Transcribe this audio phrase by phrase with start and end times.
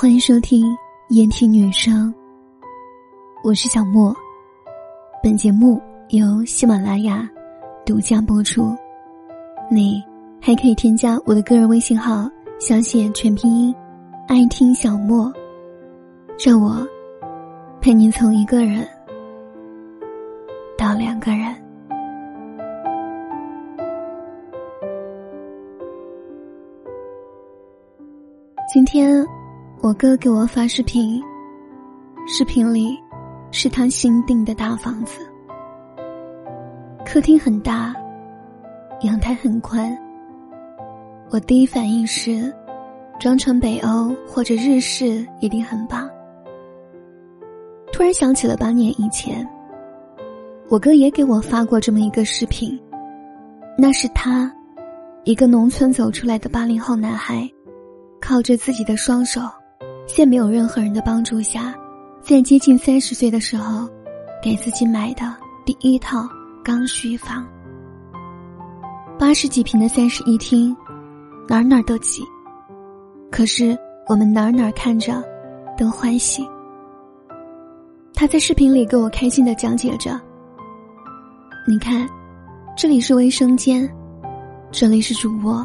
[0.00, 2.14] 欢迎收听言听女生，
[3.42, 4.14] 我是小莫。
[5.20, 7.28] 本节目由喜马拉雅
[7.84, 8.76] 独家播出。
[9.68, 10.00] 你
[10.40, 12.30] 还可以添加我的个人微信号，
[12.60, 13.74] 小写全拼音，
[14.28, 15.32] 爱听小莫，
[16.38, 16.86] 让我
[17.80, 18.86] 陪你从一个人
[20.76, 21.52] 到两个人。
[28.72, 29.26] 今天。
[29.80, 31.22] 我哥给我发视频，
[32.26, 32.98] 视频里
[33.52, 35.20] 是他新订的大房子，
[37.06, 37.94] 客厅很大，
[39.02, 39.96] 阳台很宽。
[41.30, 42.52] 我第一反应是，
[43.20, 46.10] 装成北欧或者日式一定很棒。
[47.92, 49.48] 突然想起了八年以前，
[50.68, 52.76] 我哥也给我发过这么一个视频，
[53.76, 54.52] 那是他，
[55.22, 57.48] 一个农村走出来的八零后男孩，
[58.20, 59.40] 靠着自己的双手。
[60.16, 61.72] 在没有任何人的帮助下，
[62.20, 63.88] 在接近三十岁的时候，
[64.42, 65.32] 给自己买的
[65.64, 66.28] 第一套
[66.64, 67.46] 刚需房，
[69.16, 70.76] 八十几平的三室一厅，
[71.46, 72.22] 哪哪都挤，
[73.30, 73.78] 可是
[74.08, 75.22] 我们哪哪儿看着
[75.76, 76.44] 都欢喜。
[78.12, 80.20] 他在视频里给我开心的讲解着
[81.68, 82.08] ：“你看，
[82.76, 83.88] 这里是卫生间，
[84.72, 85.64] 这里是主卧，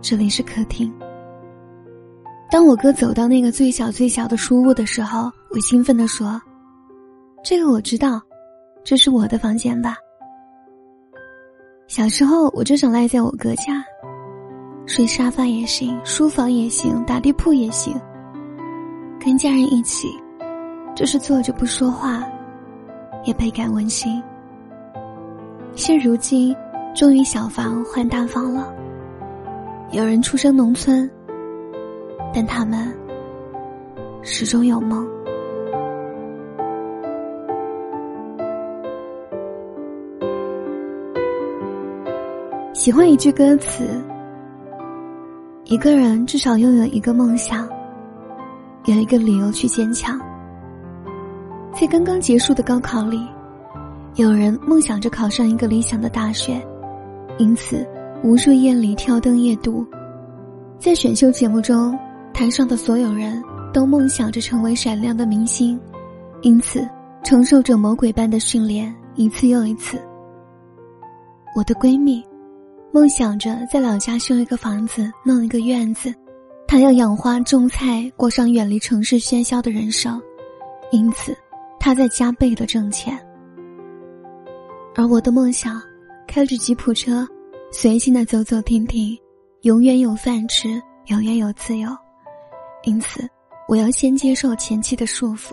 [0.00, 0.92] 这里是客厅。”
[2.52, 6.38] 当我哥走到那个最小最小的书屋的时候，我兴奋地说
[7.42, 8.20] ：“这个我知道，
[8.84, 9.96] 这是我的房间吧？”
[11.88, 13.82] 小时候我就想赖在我哥家，
[14.84, 17.98] 睡沙发也行，书房也行，打地铺也行。
[19.18, 20.08] 跟家人一起，
[20.94, 22.22] 就是坐着不说话，
[23.24, 24.22] 也倍感温馨。
[25.74, 26.54] 现如今，
[26.94, 28.70] 终于小房换大房了。
[29.90, 31.10] 有人出生农村。
[32.34, 32.90] 但他们
[34.22, 35.06] 始终有梦。
[42.72, 43.84] 喜欢一句歌词
[45.66, 47.68] ：“一个人至少拥有一个梦想，
[48.86, 50.18] 有一个理由去坚强。”
[51.78, 53.24] 在刚刚结束的高考里，
[54.16, 56.60] 有人梦想着考上一个理想的大学，
[57.38, 57.86] 因此
[58.24, 59.86] 无数夜里挑灯夜读。
[60.78, 61.96] 在选秀节目中。
[62.34, 65.78] 台上的所有人都梦想着成为闪亮的明星，
[66.40, 66.88] 因此
[67.22, 70.00] 承受着魔鬼般的训练一次又一次。
[71.54, 72.24] 我的闺蜜
[72.92, 76.12] 梦想着在老家修一个房子，弄一个院子，
[76.66, 80.20] 她要养花种菜，过上远离城市喧嚣的人生，
[80.90, 81.36] 因此
[81.78, 83.18] 她在加倍的挣钱。
[84.94, 85.80] 而我的梦想，
[86.26, 87.26] 开着吉普车，
[87.70, 89.16] 随性的走走停停，
[89.62, 91.88] 永远有饭吃，永远有自由。
[92.84, 93.28] 因此，
[93.68, 95.52] 我要先接受前期的束缚。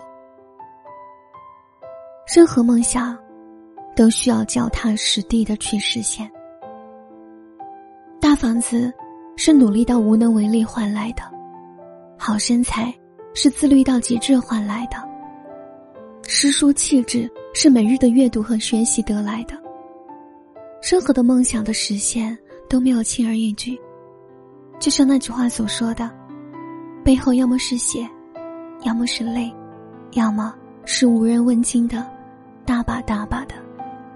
[2.36, 3.18] 任何梦想，
[3.96, 6.30] 都需要脚踏实地的去实现。
[8.20, 8.92] 大房子
[9.36, 11.24] 是努力到无能为力换来的，
[12.18, 12.94] 好身材
[13.34, 14.98] 是自律到极致换来的，
[16.28, 19.56] 诗书气质是每日的阅读和学习得来的。
[20.82, 22.38] 任何的梦想的实现
[22.68, 23.80] 都没有轻而易举，
[24.80, 26.19] 就像那句话所说的。
[27.10, 28.08] 背后要么是血，
[28.84, 29.52] 要么是泪，
[30.12, 30.54] 要么
[30.86, 32.06] 是无人问津的
[32.64, 33.56] 大把大把的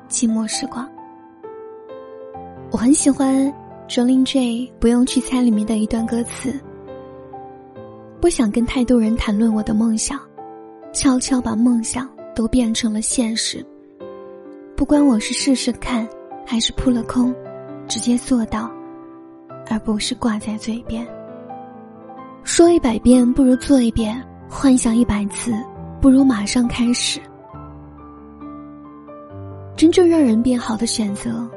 [0.08, 0.88] 寂寞时光。
[2.70, 3.52] 我很喜欢
[3.88, 6.54] Jolin J 不用去猜里面的一段歌词。
[8.22, 10.20] 不想跟太多人谈论我的梦想，
[10.94, 13.66] 悄悄把梦想都变成了现实。
[14.76, 16.08] 不管我是试试看，
[16.46, 17.34] 还是扑了空，
[17.88, 18.70] 直接做到，
[19.68, 21.04] 而不是挂在嘴边。
[22.44, 25.54] 说一百遍不如做一遍，幻想一百次
[26.02, 27.20] 不如马上开始。
[29.76, 31.50] 真正让人变好的选择，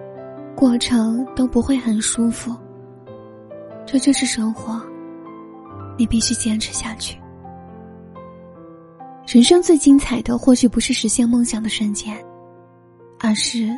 [0.54, 2.56] 过程都不会很舒服。
[3.84, 4.80] 这就是生活，
[5.98, 7.18] 你必须坚持下去。
[9.26, 12.16] 人生最精彩的，或许不是实现梦想的瞬间，
[13.20, 13.68] 而是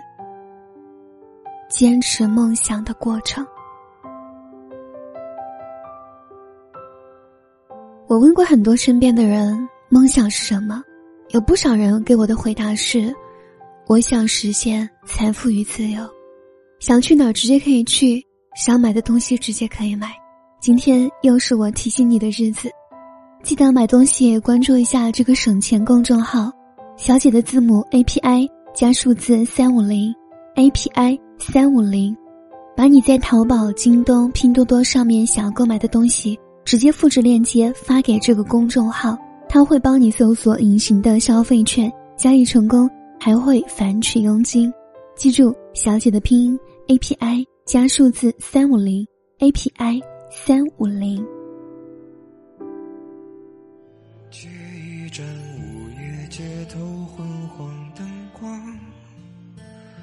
[1.71, 3.45] 坚持梦想的过程。
[8.19, 9.57] 我问过很多身边的人，
[9.89, 10.83] 梦想是什么？
[11.31, 13.15] 有不少人给我的回答是：
[13.87, 16.03] 我想实现财富与自由，
[16.81, 18.21] 想去哪儿直接可以去，
[18.57, 20.11] 想买的东西直接可以买。
[20.61, 22.69] 今天又是我提醒你的日子，
[23.45, 26.51] 记得买东西关注一下这个省钱公众号，
[26.97, 30.13] 小姐的字母 A P I 加数字三五零
[30.57, 32.17] A P I 三五零，
[32.77, 36.37] 把你在淘宝、京东、拼多多上面想要购买的东西。
[36.69, 39.17] 直接复制链接发给这个公众号，
[39.49, 42.87] 他会帮你搜索隐形的消费券，交易成功
[43.19, 44.71] 还会返取佣金。
[45.17, 49.99] 记住，小姐的拼音 A P I 加数字三五零 A P I
[50.31, 51.27] 三五零。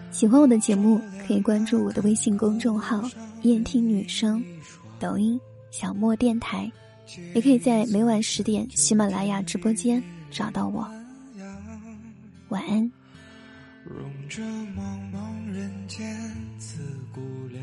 [0.09, 3.07] 喜欢我的节目，可以关注我的微信公众号
[3.45, 4.43] “燕听女生”，
[4.99, 5.39] 抖音
[5.77, 6.71] 小莫电台，
[7.33, 10.01] 也可以在每晚十点喜马拉雅直播间
[10.31, 10.89] 找到我。
[12.47, 12.89] 晚安。
[13.83, 14.79] 融着茫
[15.11, 16.17] 茫人间
[16.57, 16.77] 自
[17.13, 17.19] 古
[17.51, 17.61] 凉，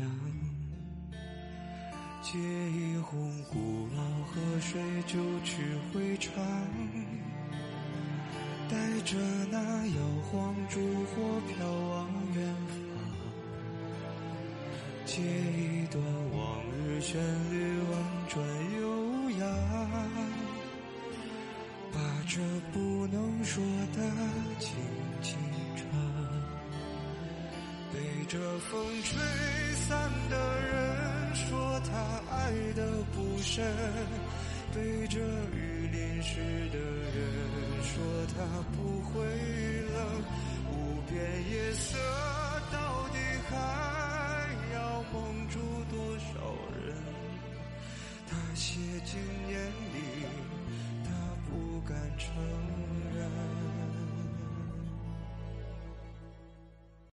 [2.21, 3.17] 借一壶
[3.51, 6.31] 古老河水九曲回肠，
[8.69, 9.17] 带着
[9.49, 9.57] 那
[9.87, 9.95] 摇
[10.29, 12.82] 晃烛火飘往远方，
[15.13, 16.03] 借一段
[16.35, 17.21] 往日旋
[17.51, 17.53] 律
[17.91, 17.91] 婉
[18.29, 18.43] 转
[18.81, 19.47] 悠扬，
[21.91, 23.63] 把这不能说
[23.95, 24.01] 的
[24.57, 24.73] 轻
[25.21, 25.37] 轻
[25.75, 25.85] 唱。
[27.93, 27.99] 被。
[28.25, 29.21] 这风吹
[29.75, 31.91] 散的人说他
[32.35, 32.81] 爱的
[33.13, 33.63] 不深，
[34.73, 35.19] 被这
[35.55, 37.21] 雨淋湿的人
[37.83, 37.93] 说
[38.35, 39.13] 他不会
[39.93, 39.95] 冷。
[40.71, 40.73] 无
[41.07, 41.13] 边
[41.51, 41.99] 夜色
[42.71, 43.19] 到底
[43.51, 43.53] 还